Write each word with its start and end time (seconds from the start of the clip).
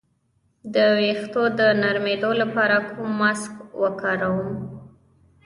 د 0.73 0.75
ویښتو 0.97 1.43
د 1.59 1.61
نرمیدو 1.81 2.31
لپاره 2.41 2.75
کوم 2.91 3.09
ماسک 3.19 3.53
وکاروم؟ 3.83 4.51